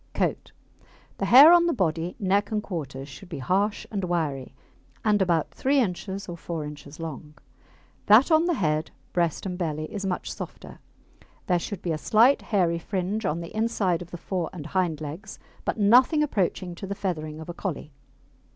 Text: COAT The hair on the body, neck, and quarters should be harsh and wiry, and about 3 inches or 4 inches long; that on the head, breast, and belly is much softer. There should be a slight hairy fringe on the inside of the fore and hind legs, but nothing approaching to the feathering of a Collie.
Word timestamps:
COAT 0.15 0.51
The 1.19 1.25
hair 1.27 1.53
on 1.53 1.67
the 1.67 1.73
body, 1.73 2.15
neck, 2.17 2.49
and 2.49 2.63
quarters 2.63 3.07
should 3.07 3.29
be 3.29 3.37
harsh 3.37 3.85
and 3.91 4.03
wiry, 4.03 4.55
and 5.05 5.21
about 5.21 5.51
3 5.53 5.77
inches 5.79 6.27
or 6.27 6.35
4 6.35 6.65
inches 6.65 6.99
long; 6.99 7.35
that 8.07 8.31
on 8.31 8.45
the 8.45 8.55
head, 8.55 8.89
breast, 9.13 9.45
and 9.45 9.59
belly 9.59 9.85
is 9.93 10.03
much 10.03 10.31
softer. 10.33 10.79
There 11.45 11.59
should 11.59 11.83
be 11.83 11.91
a 11.91 11.99
slight 11.99 12.41
hairy 12.41 12.79
fringe 12.79 13.27
on 13.27 13.41
the 13.41 13.55
inside 13.55 14.01
of 14.01 14.09
the 14.09 14.17
fore 14.17 14.49
and 14.51 14.65
hind 14.65 15.01
legs, 15.01 15.37
but 15.65 15.77
nothing 15.77 16.23
approaching 16.23 16.73
to 16.81 16.87
the 16.87 16.95
feathering 16.95 17.39
of 17.39 17.47
a 17.47 17.53
Collie. 17.53 17.91